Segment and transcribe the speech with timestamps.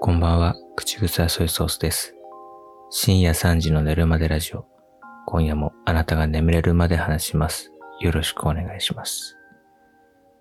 [0.00, 2.14] こんばんは、口草ソイソースです。
[2.88, 4.64] 深夜3時の寝るまでラジオ。
[5.26, 7.72] 今夜もあなたが眠れるまで話します。
[8.00, 9.36] よろしくお願いします。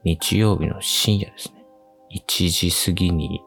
[0.04, 1.66] 日曜日の深夜ですね。
[2.16, 3.42] 1時過ぎに、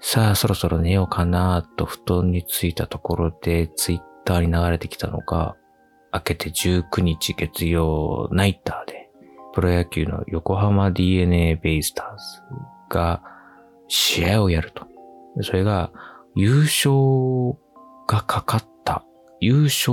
[0.00, 5.56] さあそろそろ寝ようかなと布団に着いたところでツイッターに流れてきたのが、
[6.10, 9.10] 明けて19日月曜ナイターで、
[9.52, 12.42] プロ野球の横浜 DNA ベイスターズ
[12.88, 13.22] が
[13.90, 14.86] 試合をやると。
[15.42, 15.90] それが
[16.34, 16.90] 優勝
[18.06, 19.04] がかかった、
[19.40, 19.92] 優勝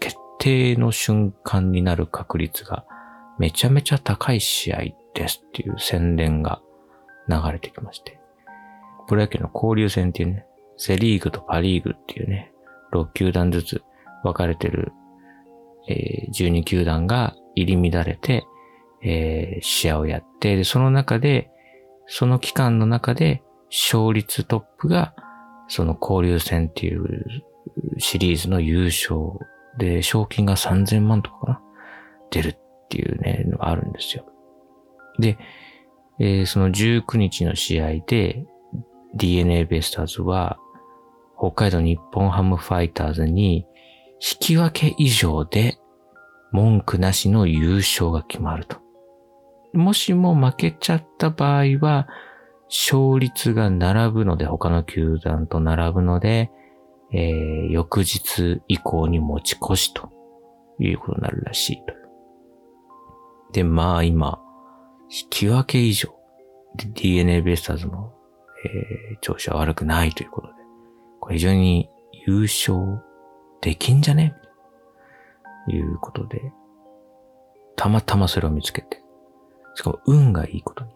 [0.00, 2.84] 決定の瞬間になる確率が
[3.38, 6.60] めちゃめちゃ高い試合ですっていう宣伝が
[7.28, 8.18] 流れてきまして。
[9.06, 12.52] プロ野球の交流戦っていうね、セリーグとパリーグっていうね、
[12.92, 13.82] 6球団ずつ
[14.24, 14.92] 分かれてる、
[15.88, 18.44] えー12球団が入り乱れて、
[19.02, 21.50] えー試合をやって、で、その中で、
[22.06, 25.14] その期間の中で、勝率トップが、
[25.68, 27.26] その交流戦っていう
[27.98, 29.38] シリーズの優勝
[29.78, 31.62] で、賞金が3000万とかかな？
[32.30, 34.24] 出るっていうね、のがあるんですよ。
[35.18, 35.38] で、
[36.18, 38.44] えーその19日の試合で、
[39.14, 40.58] DNA ベイスターズは、
[41.38, 43.66] 北海道日本ハムファイターズに、
[44.14, 45.78] 引き分け以上で、
[46.52, 48.78] 文句なしの優勝が決まると。
[49.72, 52.08] もしも負けちゃった場合は、
[52.68, 56.50] 勝率が並ぶので、他の球団と並ぶので、
[57.12, 60.10] えー翌日以降に持ち越しと
[60.80, 61.94] いうことになるらしいと。
[63.52, 64.40] で、まあ今、
[65.08, 66.08] 引き分け以上、
[66.76, 68.12] DNA ベイスターズも、
[68.64, 70.54] えー調子は悪くないということで、
[71.20, 71.88] これ非常に
[72.26, 73.00] 優勝
[73.60, 74.34] できんじゃね？
[75.66, 76.40] ということで、
[77.76, 79.02] たまたまそれを見つけて、
[79.76, 80.90] しかも運がいいことに。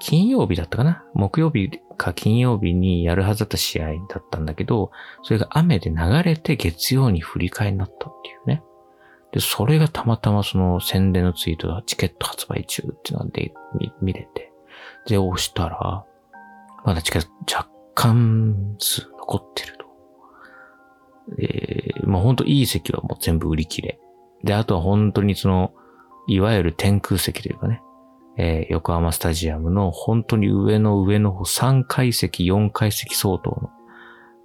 [0.00, 1.04] 金曜日だったかな？
[1.14, 4.90] 木曜日か金曜日にやるはずだった試合だったんだけど、
[5.22, 8.64] それが雨で流れて月曜に振り替えになったっていうね。
[9.30, 13.54] で、それがたまたまその宣伝のツイートがチケット発売中っていうので
[14.00, 14.52] 見れて。
[15.06, 16.04] で、押したら、
[16.84, 19.86] まだチケット若干数残ってると。
[21.38, 24.00] えー、もうほんといい席はもう全部売り切れ。
[24.42, 25.72] で、あとは本当にその、
[26.26, 27.80] いわゆる天空席というかね、
[28.36, 33.70] えー横浜スタジアムの本当に上の上の3階席、4階席相当の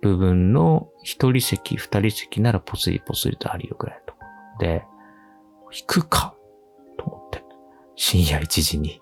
[0.02, 4.20] 部分の1人席、2人席ならポツリポツリとあるよぐらいのとこ
[4.60, 4.84] ろで、
[5.72, 6.36] 行くか
[6.98, 7.44] と思って、
[7.96, 9.02] 深夜1時に。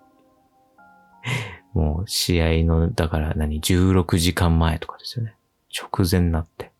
[1.73, 5.35] もう試合の、だから何、16時間前とかですよね。
[5.75, 6.71] 直前になって。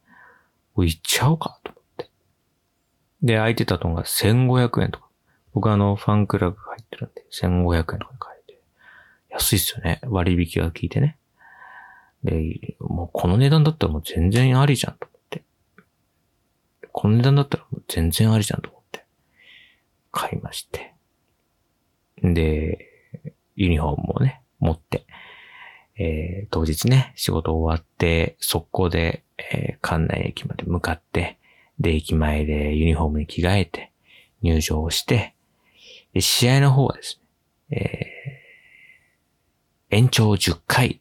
[0.78, 2.10] 行っちゃおうかと思って。
[3.22, 5.05] で、空いてたのが1500円とか。
[5.56, 8.60] 僕あの、ファンクラブ入ってるんで、1500円とかで買えて。
[9.30, 10.02] 安いっすよね。
[10.04, 11.18] 割引が効いてね。
[12.26, 15.44] で、もうこの値段だったらもう全然ありじゃんと思って。
[16.92, 19.06] この値段だったらもう全然ありじゃんと思って。
[20.12, 20.94] 買いまして。
[22.22, 22.90] で、
[23.56, 25.06] ユニフォームをね、持って、
[25.98, 29.24] えー当日ね、仕事終わって、速攻で、
[29.54, 31.40] えー関内駅まで向かって、
[31.80, 33.94] で、駅前でユニフォームに着替えて、
[34.42, 35.34] 入場して、
[36.16, 37.20] で試合の方はです
[37.70, 38.16] ね、えー
[39.92, 41.00] 延長10回、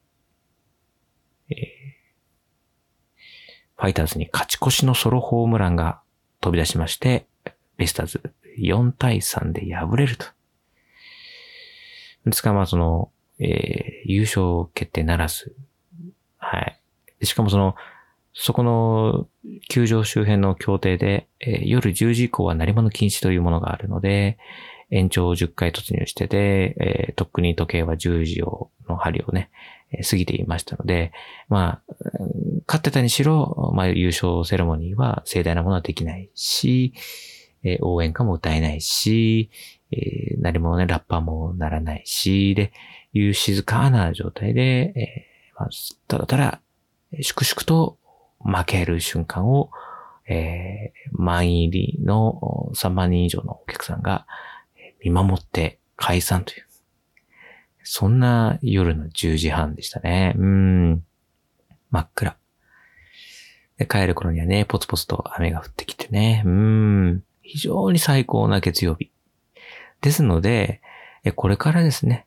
[1.50, 1.56] えー
[3.76, 6.00] ファイターズに勝ち越しのソロホームランが
[6.41, 7.26] 飛び出しまして、
[7.76, 8.22] ベスターズ
[8.58, 10.26] 4対3で敗れると。
[12.25, 15.56] ですからまあその、えー優勝決定ならず、
[16.38, 17.26] はい。
[17.26, 17.75] しかもその、
[18.32, 19.28] そこの
[19.69, 24.38] 球場周辺の協定で、えー夜10時以降は鳴り物禁止というものがあるので、
[24.90, 29.50] 延長10回突入してて、えーとっくに時計は10時をの針をね、
[29.92, 31.12] えー過ぎていましたので、
[31.48, 31.92] まあ、
[32.66, 36.92] 勝ってたにしろ、まあ優勝セレモニーは盛大なものはできないし、
[37.62, 39.50] えー応援歌も歌えないし、
[39.90, 42.72] えー、鳴り物ね、ラッパーもならないし、で、
[43.12, 45.69] いう静かな状態で、えーまあ、
[46.08, 46.60] ただただ、
[47.20, 47.96] 粛々と
[48.40, 49.70] 負ける瞬間を、
[50.26, 54.26] えー満員入りの3万人以上のお客さんが
[55.04, 56.66] 見守って解散という。
[57.82, 60.34] そんな夜の10時半でしたね。
[60.36, 61.04] うん。
[61.90, 62.36] 真っ暗。
[63.76, 66.42] で、帰る頃にはね、ポツポツと雨が降ってきてね。
[66.46, 67.22] うん。
[67.42, 69.10] 非常に最高な月曜日。
[70.00, 70.80] ですので、
[71.36, 72.26] これからですね、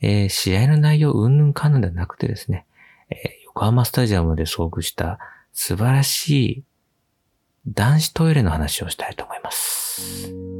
[0.00, 2.66] えー試合の内容うんぬんかんぬんではなくてですね、
[3.10, 5.18] えー横浜スタジアムで遭遇した
[5.52, 6.64] 素晴らしい
[7.68, 10.53] 男子トイレの話をしたいと思います。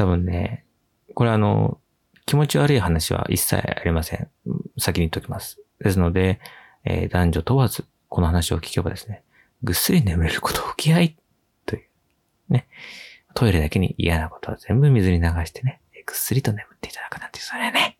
[0.00, 0.64] 多分ね、
[1.14, 1.78] これあの、
[2.24, 4.30] 気持ち悪い話は一切ありません。
[4.78, 5.60] 先に言っておきます。
[5.78, 6.40] ですので、
[6.84, 9.22] えー、男女問わず、この話を聞けばですね、
[9.62, 11.16] ぐっすり眠れることを気合い
[11.66, 11.82] という、
[12.48, 12.66] ね。
[13.34, 17.98] トイレだけに嫌なことは全部水に流してね、ぐっすりと眠っていただくなんて、それはね、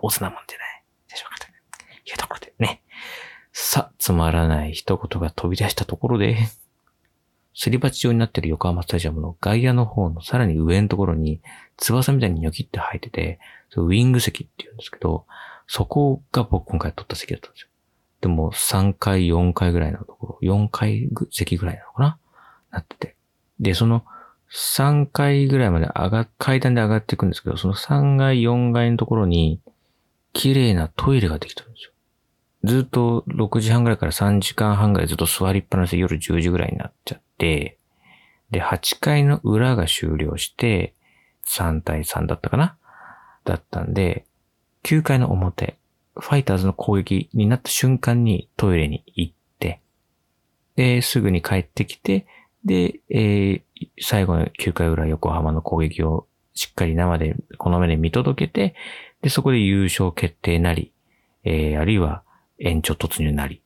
[0.00, 1.46] おつなもんじゃないでしょうかと
[2.10, 2.80] いうところでね。
[3.52, 6.38] さ、つまらない一言が飛び出したところで、
[7.54, 11.40] すり鉢状になってる横浜スタジアムの外野の方のさらに上のところに
[11.76, 13.38] 翼みたいにニョキって生えてて、
[13.76, 15.24] ウィング席って言うんですけど、
[15.66, 17.68] そこが僕今回撮った席だったんですよ。
[18.20, 22.18] でも3階、4階ぐらいのところ、4階席ぐらいなのかな？
[22.70, 23.16] なってて。
[23.60, 24.04] で、その
[24.52, 29.60] 3階ぐらいまで上が、階段で上がっていくんですけど、その3階、4階のところに、
[30.32, 31.92] 綺麗なトイレができてるんですよ。
[32.64, 37.78] ずっと6時半ぐらいから3時間半ぐらいずっと座りっぱなしで夜10時ぐらいになっちゃっ、で、
[38.52, 40.94] 8階の裏が終了して、
[41.46, 42.76] 3対3だったかな？
[43.44, 44.26] だったんで、
[44.84, 45.76] 9回の表、
[46.16, 49.80] ファイターズの攻撃になった瞬間にトイレに行って、
[50.76, 52.26] で、すぐに帰ってきて、
[52.64, 53.62] で、えー、
[54.00, 58.74] 最後の9回裏横浜の攻撃をしっかり生で、この目で見届けて、
[59.20, 60.92] で、そこで優勝決定なり、
[61.44, 62.22] えー、あるいは
[62.58, 63.60] 延長突入なり、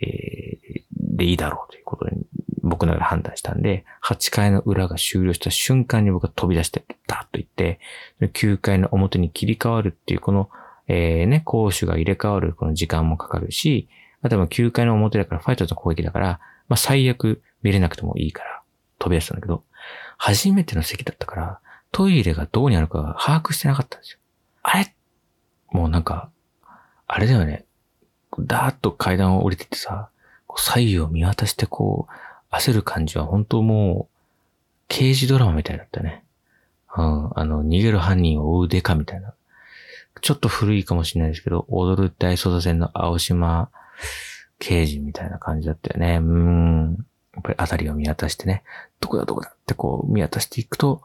[0.00, 2.26] えー、でいいだろうということに
[2.62, 7.80] 僕ながら判断したんで、8回の裏が終了した瞬間に僕が飛び出して、ダーッと言って、
[8.20, 10.48] 9回の表に切り替わるっていう、この、
[10.88, 13.88] えー、ね、攻守が入れ替わるこの時間もかかるし、
[14.22, 18.62] あとは9回の表だから、ファイターズの攻撃だから、まあ最悪見れなくてもいいから
[18.98, 19.64] 飛び出したんだけど、
[20.16, 21.60] 初めての席だったから、
[21.90, 24.18] トイレがどうにあるか把握してなかったんですよ。
[24.62, 24.94] あれ？
[25.70, 26.30] もうなんか、
[27.08, 27.64] あれだよね。
[28.38, 30.08] ダーッと階段を降りててさ、
[30.56, 32.12] 左右を見渡してこう、
[32.52, 34.14] 焦る感じは本当もう、
[34.88, 36.22] 刑事ドラマみたいだったね。
[36.96, 39.32] うん、あの、逃げる犯人を追うデカみたいな。
[40.20, 43.70] ちょっと古いかもしれないですけど、踊る大捜査線の青島
[44.58, 46.18] 刑事みたいな感じだったよね。
[46.18, 47.06] うん。
[47.34, 48.62] やっぱり辺りを見渡してね、
[49.00, 51.02] どこだどこだってこう見渡していくと、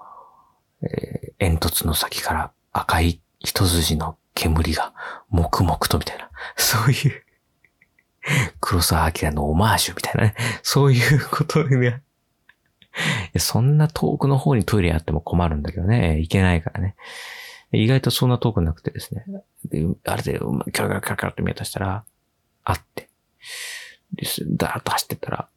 [0.84, 4.94] えー、煙突の先から赤い一筋の煙が
[5.30, 7.24] 黙々とみたいな、そういう
[8.60, 12.02] 黒沢明のオマージュみたいなね、そういうことね。
[13.38, 16.96] そんな遠くの方にトイレあっても困るんだけどね、行けないからね。
[17.72, 19.26] 意外とそんな遠くなくてですね。
[19.66, 22.06] であれで、キャラキャラキャラキャラって見渡したら、
[22.64, 23.10] あって。
[24.14, 25.50] で、ダーッと走ってったら、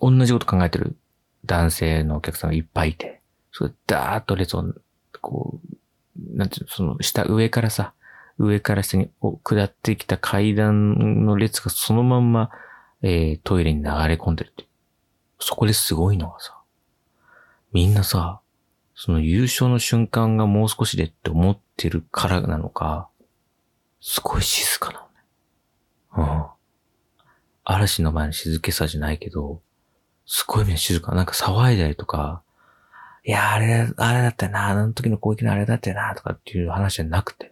[0.00, 0.96] 同じこと考えてる
[1.44, 3.20] 男性のお客さんがいっぱいいて、
[3.52, 4.64] それダーッと列を、
[5.20, 7.94] こう、なんていうの、その下、上からさ、
[8.38, 9.10] 上から下に
[9.42, 12.50] 下ってきた階段の列がそのまんま、
[13.02, 14.66] えー、トイレに流れ込んでるって。
[15.38, 16.60] そこですごいのがさ、
[17.72, 18.40] みんなさ、
[18.94, 23.08] その優勝の瞬間がもう少しでって思ってるからなのか、
[24.00, 25.00] すごい静かな
[26.18, 26.30] のね。
[26.30, 26.46] うん。
[27.64, 29.60] 嵐の前の静けさじゃないけど、
[30.26, 31.14] すごいね、静か。
[31.14, 32.42] なんか騒いだりとか、
[33.24, 37.51] いや、あれ、あれだったよな、あの時の攻撃のあれだったよな、とかっていう話じゃなくて、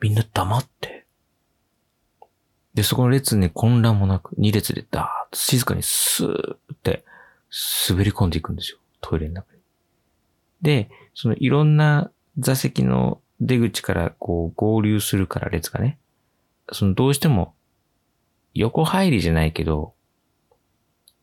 [0.00, 1.06] みんな黙って、
[2.74, 7.04] で、そこの列に混乱もなく、二列でダーッと静かにスーって
[7.88, 8.78] 滑り込んでいくんですよ。
[9.00, 9.60] トイレの中に。
[10.60, 15.98] で、そのいろんな座席の出口からこう合流するから列がね、
[16.72, 17.54] そのどうしても
[18.52, 19.94] 横入りじゃないけど、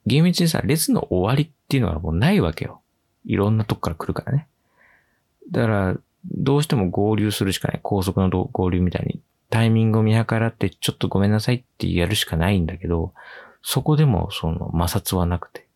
[0.06, 2.82] 厳密にさ、列の終わりっていうのはもうないわけよ。
[3.26, 4.48] いろんなとこから来るからね。
[5.52, 7.80] だから、どうしても合流するしかない。
[7.84, 9.22] 高速の合流みたいに。
[9.50, 13.14] タイミングを見計らって、ちょっとごめんなさいってやるしかないんだけど、
[13.62, 15.68] そこでもその摩擦はなくて。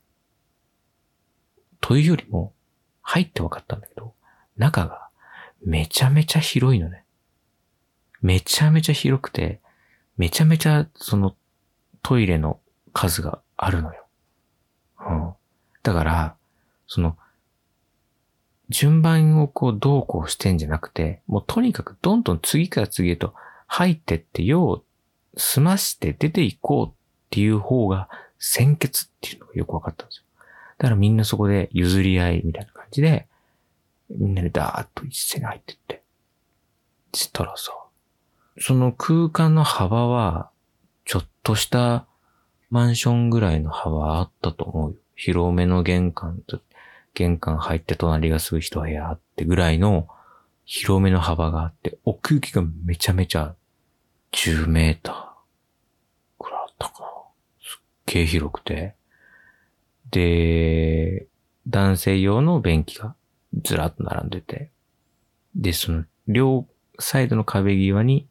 [1.79, 2.53] というよりも、
[3.01, 4.13] 入って分かったんだけど、
[4.57, 5.07] 中が
[5.63, 7.03] めちゃめちゃ広いのね。
[8.21, 9.61] めちゃめちゃ広くて、
[10.17, 11.35] めちゃめちゃその
[12.01, 12.59] トイレの
[12.93, 14.05] 数があるのよ。
[14.99, 15.33] うん。
[15.83, 16.35] だから、
[16.87, 17.17] その、
[18.69, 23.33] 順番をこうどうこうしてんじゃなくて、もうとにかくどんどん次から次へと
[23.67, 24.83] 入ってってよ
[25.35, 26.93] う済まして出ていこうっ
[27.29, 28.09] ていう方が
[28.39, 30.23] 先決っていうのがよくわかったんですよ。
[30.77, 33.27] だからみんなそこで譲り合いみたいな感じで、
[34.09, 36.03] みんなでダーッと一斉に入ってって。
[37.13, 37.71] したらさ、
[38.59, 40.49] その空間の幅は、
[41.05, 42.05] ちょっとした
[42.69, 44.97] マンションぐらいの幅あったと思うよ。
[45.15, 46.59] 広めの玄関と、
[47.17, 50.07] 玄関入って隣がすぐ一部屋あってぐらいの
[50.65, 53.55] 広めの幅があって、奥行きがめちゃめちゃ
[54.33, 57.07] 10メーターくらいあったかな。
[57.59, 58.93] すっげえ広くて。
[60.11, 61.25] で、
[61.67, 63.15] 男性用の便器が
[63.63, 64.69] ずらっと並んでて、
[65.55, 66.67] で、その、両
[66.99, 68.27] サイドの壁際に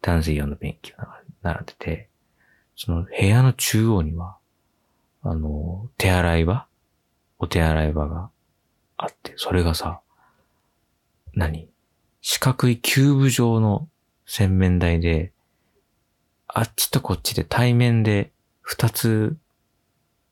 [0.00, 2.08] 男性用の便器が並んでて、
[2.76, 4.36] その部屋の中央には、
[5.24, 6.68] あの、手洗い場
[7.38, 8.30] お手洗い場が
[8.96, 10.00] あって、それがさ、
[11.34, 11.68] 何？
[12.22, 13.88] 四角いキューブ状の
[14.24, 15.32] 洗面台で、
[16.48, 19.36] あっちとこっちで対面で二つ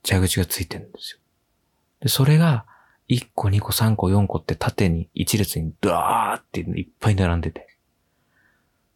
[0.05, 1.21] 蛇口がついてるんですよ。
[2.01, 2.67] で、それが
[3.09, 7.69] 1個、2個、3個、4個って縦に一列にダーっていっぱい並んでて。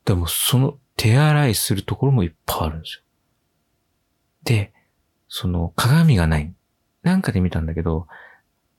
[0.05, 3.03] でもその手洗いするところもいっぱいあるんですよ。
[4.45, 4.73] で、
[5.29, 6.55] その鏡がない。
[7.02, 8.07] なんかで見たんだけど、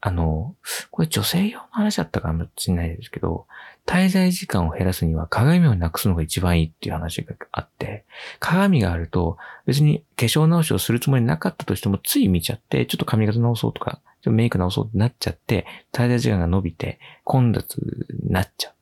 [0.02, 0.56] あの、
[0.92, 3.48] これ女性用の話だったかもしれないですけど、
[3.86, 8.06] 滞在時間を減らすには鏡をなくすのが一番いいっていう話があって、
[8.40, 18.74] 鏡があると別に化粧直しをするつもりなかったとしてもつい見ちゃって、ちょっと髪型直そうとか、ちょっとメイク直そうってなっちゃって、滞在時間が伸びて混雑になっちゃう。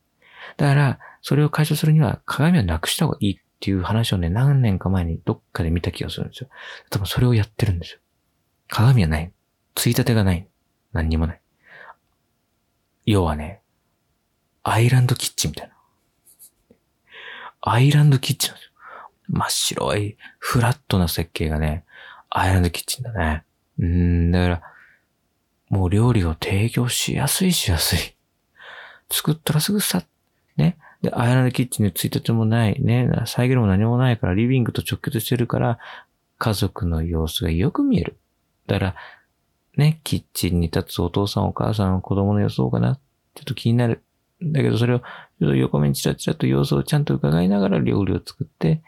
[0.56, 6.48] だから、それを解消するには鏡をなくした方がいいっていう話をね、何年か前にどっかで見た気がするんですよ。
[6.90, 7.98] 多分それをやってるんですよ。
[8.68, 9.32] 鏡はない。
[9.74, 10.46] ついたてがない。
[10.92, 11.40] 何にもない。
[13.06, 13.60] 要はね、
[14.62, 15.74] アイランドキッチンみたいな。
[17.60, 18.54] アイランドキッチン。
[19.28, 21.84] 真っ白い、フラットな設計がね、
[22.30, 23.44] アイランドキッチンだね。
[23.78, 24.62] うん、だから、
[25.68, 27.98] もう料理を提供しやすいしやすい。
[29.10, 30.02] 作ったらすぐさ、
[30.56, 30.76] ね。
[31.02, 33.08] で、アイランドキッチンについててもない、ね。
[33.26, 35.78] 遮るも何もないから、リビングと直結してるから、
[36.38, 38.16] 家族の様子がよく見える。
[38.68, 38.94] だから、
[39.76, 42.96] ね、キッチンに立つお父さんお母さん子供の様子かな？
[43.34, 44.02] ちょっと気になる。
[44.40, 48.82] だけどそれを、ちょっと横目にチラチラと様子をちゃんと伺いながら料理を作って、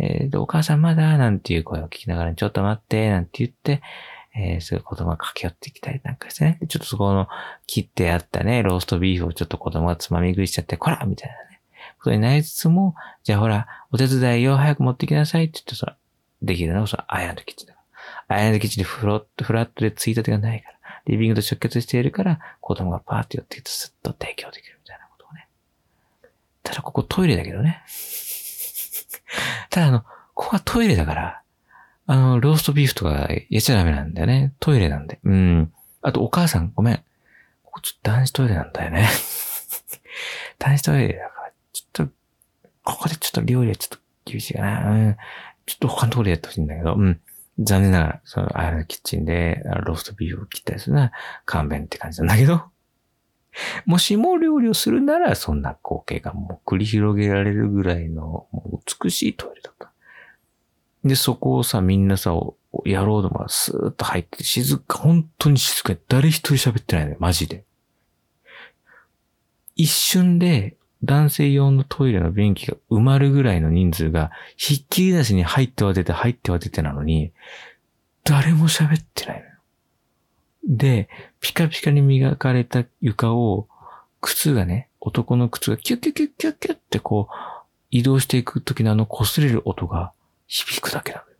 [0.00, 3.80] えー、お母さんまだなんていう声を聞きながら、ちょっと待って、なんて言って、
[4.36, 6.60] えー、そういう子供が駆け寄ってきたりなんかしてね。
[6.68, 7.28] ちょっとそこの
[7.66, 11.60] 切ってあったね、ローストビーフをちょっと子供がつまみ食いしちゃって、こらみたいなね。
[11.98, 12.94] ことになりつつも、
[13.24, 15.96] じゃあほら、お手伝いよ、早く持ってきなさいって言って、そら、
[16.42, 17.42] できるのは、そのアイアンド
[18.28, 20.74] キッチンだアイアンドキッチンでフロット、フラットでついたてがないから、
[21.06, 25.48] リビングと直結しているから、子供がパーって寄ってきてスッと提供できるみたいなことをね。
[26.62, 27.82] ただここトイレだけどね。
[29.70, 30.00] ただあの、
[30.34, 31.42] ここはトイレだから、
[32.06, 34.54] あの、ローストビーフとかやっちゃダメなんだよね。
[34.60, 35.18] トイレなんで。
[35.24, 35.72] うん。
[36.00, 36.96] あとお母さん、ごめん。
[37.64, 39.08] ここちょっと男子トイレなんだよね。
[40.58, 42.12] 男子トイレだから、ちょっと、
[42.82, 44.90] ここでちょっと料理はちょっと厳しいかな。
[44.90, 45.16] うん。
[45.66, 47.20] ちょっと他のところでやってほしいんだけど、うん。
[47.58, 51.12] 残念ながら、その、あのキッチンで、ローストビーフを切ったりするのは
[51.44, 52.62] 勘弁って感じなんだけど、
[53.86, 58.46] もしも料理をするなら、そんな光景がもう繰り広げられるぐらいの
[59.02, 59.92] 美しいトイレだった。
[61.04, 62.32] で、そこをさ、みんなさ、
[62.84, 67.64] 野郎どもスーッと入って静か、本当に静かに誰一人喋ってないのよ、マジで。
[69.74, 77.32] 一瞬で、男性用のトイレの便器が埋まるぐらいの人数が、ひっきりなしに入っては出て、入っては出てなのに、
[78.24, 79.52] 誰も喋ってないのよ。
[80.64, 81.08] で、
[81.40, 83.68] ピカピカに磨かれた床を、
[84.20, 87.34] 靴がね、男の靴がキュッキュッキュッキュッキュッってこう、
[87.90, 90.12] 移動していく時のあの擦れる音が
[90.46, 91.36] 響くだけなのよ。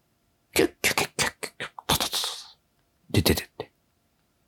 [0.54, 2.18] キュッキュッキュッキュッキュッキュッ、トトトト
[3.10, 3.72] で、出てって。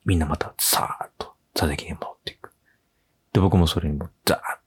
[0.05, 2.53] みんなまた、さーっと座席に戻っていく。
[3.33, 4.60] で、僕もそれにもザーッ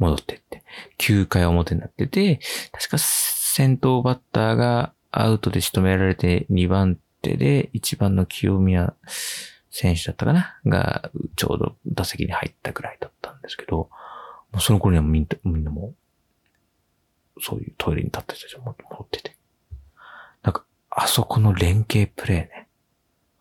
[0.00, 0.64] 戻ってって、
[0.98, 2.40] 9回表になってて、
[2.72, 8.94] 確か先頭バッターがアウトで仕留められて2番手で1番の清宮
[9.70, 15.94] 選手だったかなが、ちょうど打席に入ったぐらいだったんですけど、もうその頃にはみんなみんなも、
[17.40, 19.36] そういうトイレに立った人たちも戻ってて。
[20.42, 22.68] なんか、あそこの連携プレイね。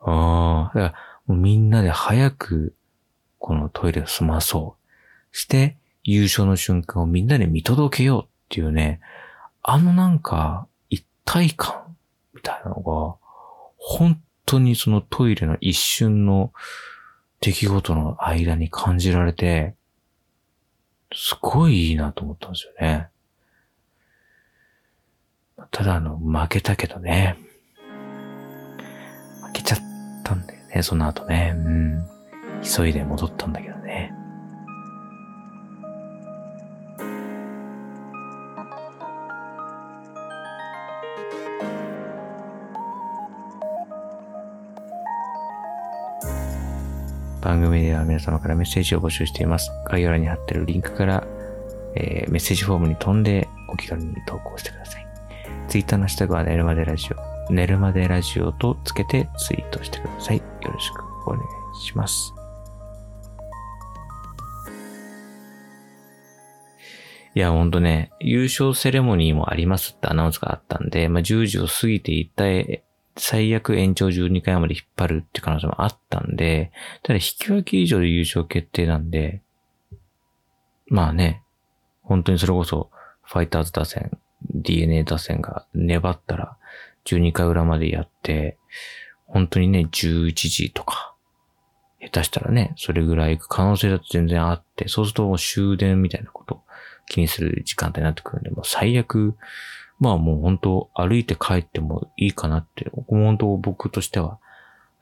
[0.02, 0.96] ああ、だか
[1.28, 2.76] らみんなで早く
[3.40, 5.36] このトイレを済まそう。
[5.36, 9.00] して、優勝の瞬間をみんなで見届けようっていうね、
[9.62, 11.96] あのなんか一体感
[12.34, 13.16] みたいなのが、
[13.78, 16.54] 本当にそのトイレの一瞬の
[17.42, 19.76] 出来事の間に感じられて、
[21.14, 23.10] すごいいいなと思ったんですよね。
[25.72, 27.38] ただあの、負けたけどね。
[29.46, 29.80] 負けちゃっ
[30.24, 31.54] たんだよね、その後ね。
[31.56, 32.08] うん。
[32.62, 34.14] 急いで戻ったんだけどね。
[47.50, 49.72] 番組では皆様からメッセージを募集しています。
[49.86, 51.28] 概要欄に貼ってるリンクから、
[51.96, 55.08] えー、メッセージフォームに飛んでお気軽に投稿してください。
[55.68, 60.38] Twitter のハッシュタグは寝るまでラジオ、寝るまでラジオとつけてツイートしてください。
[60.38, 62.36] よろしくお願いします。
[67.34, 72.44] いや、ほんとね、優勝セレモニーもありますってアナウンスがあったんで、まあ、10時を過ぎていった
[73.20, 76.72] 最悪延長12回まで引っ張るって可能性もあったんで、
[77.04, 79.42] ただ引き分け以上で優勝決定なんで、
[80.88, 81.44] まあね、
[82.02, 82.90] 本当にそれこそ、
[83.24, 84.18] ファイターズ打線、
[84.56, 86.58] DNA 打線が粘ったら、
[87.06, 88.58] 12回裏までやって、
[89.26, 91.14] 本当にね、11時とか、
[92.02, 96.64] 下手したらね、それぐらい行く可能性だと全然あって、そうすると終電みたいなこと
[97.08, 99.36] 気にする時間帯になってくるんで、もう最悪、
[100.00, 104.40] まあもう本当歩いて帰ってもいいかなって、本当僕としては、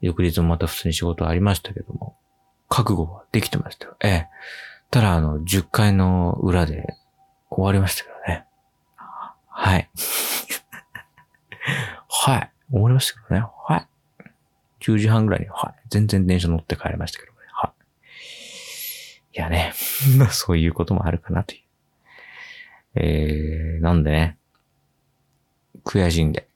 [0.02, 2.18] 翌日もまた普通に仕事ありましたけども、
[2.70, 3.96] 覚悟はできてましたよ。
[4.02, 4.28] ええ。
[4.92, 6.96] ただあの、10階の裏で
[7.50, 8.46] 終わりましたけどね。
[8.96, 9.90] はい。
[12.10, 12.52] はい。
[12.72, 13.46] 終わりましたけどね。
[13.68, 13.88] はい。
[14.82, 15.82] 10時半ぐらいに、はい。
[15.90, 17.38] 全然電車乗って帰りましたけどね。
[17.52, 17.74] は
[19.34, 19.38] い。
[19.38, 19.74] いやね。
[20.32, 21.62] そういうこともあるかなという。
[22.96, 24.38] えー、なんでね。
[25.88, 26.48] 悔しいんで。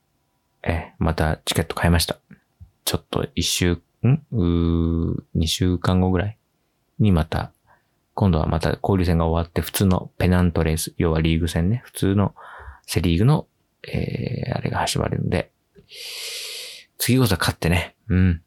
[0.63, 2.19] えまたチケット買いました。
[2.85, 4.21] ちょっと一週、ん？
[4.31, 6.37] うー、二週間後ぐらい
[6.99, 7.51] にまた
[8.13, 12.35] 今度はまた交流戦が終わって普通のペナントレース、要はリーグ戦ね、普通の
[12.85, 13.47] セリーグの、
[13.87, 15.51] えー、あれが始まるんで、
[16.97, 18.41] 次こそ勝ってね、うん。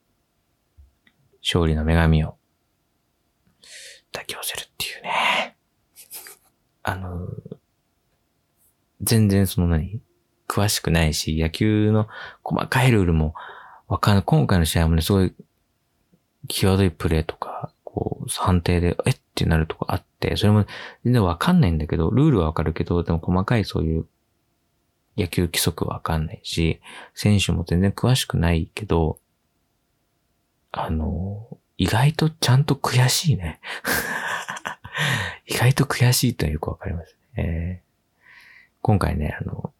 [1.42, 2.36] 勝利の女神を
[4.12, 5.56] 妥協せるっていうね。
[6.82, 7.26] あの、
[9.00, 10.00] 全然その何？
[10.48, 12.08] 詳しくないし、野球の
[12.42, 13.34] 細かいルールも
[13.88, 14.24] わかんない。
[14.24, 15.34] 今回の試合もね、すごい
[16.48, 20.66] 際どいプレーとか、こう、判定で、えってなるとこあって、それも
[21.04, 24.06] 全然わかんないんだけど、ルールはわかるけど、でも細かいそういう
[25.16, 26.80] 野球規則わかんないし、
[27.14, 29.18] 選手も全然詳しくないけど、
[30.72, 33.60] あの、意外とちゃんと悔しいね。
[35.46, 37.42] 意外と悔しいとよくわかりますね。
[37.42, 37.82] え、
[38.80, 39.73] 今回ね、あの、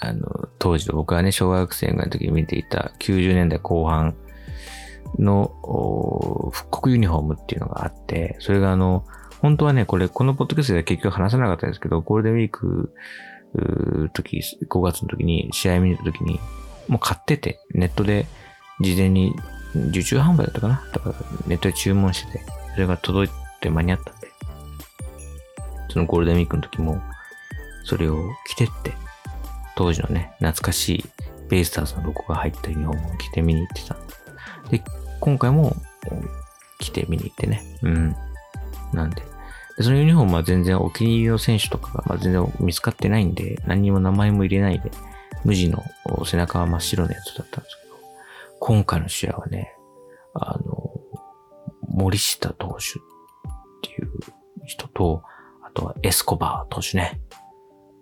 [0.00, 4.16] あの、当時僕はね、小学生の時に見ていた90年代後半
[5.18, 5.52] の
[6.52, 9.04] 復刻ユニフォームっていうのがあって、それがあの、
[9.40, 12.92] 本当はね、これ、このポッドキャストでは結局話さなかったんですけど、ゴールデンウィーク、
[14.12, 16.38] 時、5月の時に、試合見た時に、
[16.88, 18.26] もう買ってて、ネットで
[18.80, 19.34] 事前に
[19.90, 20.82] 受注販売だったかな？
[20.92, 21.14] だから
[21.46, 24.28] ネットで注文してて、それが届いて間に合ったんで、
[25.88, 27.00] そのゴールデンウィークの時も、
[27.84, 28.92] それを着てって、
[29.80, 31.04] 当時のね、懐かしい
[31.48, 33.96] ベイスターズのロゴが入ったユニフォームを着て見に行ってた。
[34.68, 34.84] で、
[35.20, 35.74] 今回も
[36.78, 37.62] 来て見に行ってね。
[37.80, 38.14] うん。
[38.92, 39.22] なんで。
[39.78, 44.90] でそのユニフォームは全然お気に入りの選手とかが、まあ、全然見つかってないんで、何にも名前も入れないで、
[45.46, 45.82] 無地の
[46.26, 47.96] 背中は真っ白のやつだったんですけど、
[48.58, 49.74] 今回の試合はね、
[50.34, 50.92] あの、
[51.88, 53.02] 森下投手っ
[53.80, 54.10] ていう
[54.66, 55.22] 人と、
[55.66, 57.18] あとはエスコバー投手ね。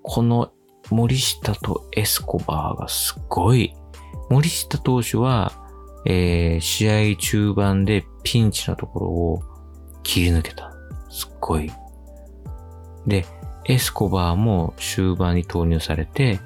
[0.03, 0.51] この
[0.91, 3.75] 森下とエスコバーがすごい、
[4.31, 5.53] 森下投手は、
[6.07, 9.43] えー、試合中盤でピンチのところを
[10.03, 10.73] 切り抜けた。
[11.11, 11.71] すっごい。
[13.07, 13.27] で、
[13.65, 16.41] エスコバーも終盤に投入されて、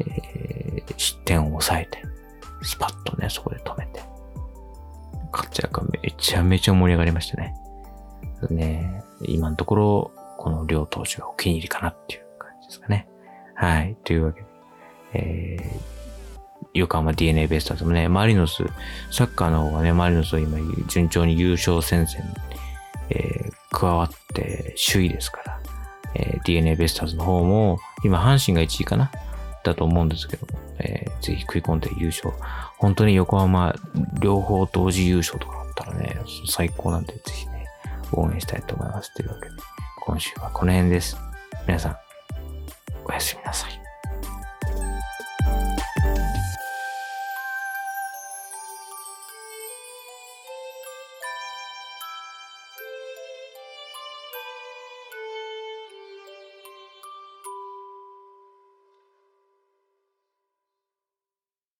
[0.00, 2.02] えー、失点を抑えて、
[2.62, 4.02] スパッとね、そこで止めて。
[5.30, 7.54] 活躍がめちゃめちゃ盛り上がりましたね。
[8.50, 13.08] ね今のところ、この両投手がお気に入りかなっていう感じですかね。
[13.58, 13.96] はい。
[14.04, 14.46] というわけで、
[15.14, 15.98] えー
[16.74, 18.62] 横浜 DNA ベイスターズもね、マリノス、
[19.10, 22.28] サッカーの方がね、マリノスは今順調に優勝戦線に、
[23.10, 25.60] えー、加わって首位ですから、
[26.14, 29.10] えー、DNA ベイスターズの方も、今阪神が1位かな？
[29.64, 30.46] だと思うんですけど、
[30.78, 32.32] えー、ぜひ食い込んで優勝。
[32.76, 33.74] 本当に横浜
[34.20, 37.66] 両方同時優勝とかだったらね、最高なんで、ぜひね、
[38.12, 39.12] 応援したいと思います。
[39.14, 39.54] というわけで、
[40.00, 41.16] 今週はこの辺です。
[41.66, 41.96] 皆さん、
[43.08, 43.77] おやすみなさい。